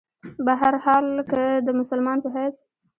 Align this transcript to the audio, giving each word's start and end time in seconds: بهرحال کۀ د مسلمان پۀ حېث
بهرحال 0.45 1.05
کۀ 1.29 1.41
د 1.65 1.67
مسلمان 1.79 2.17
پۀ 2.23 2.29
حېث 2.35 2.55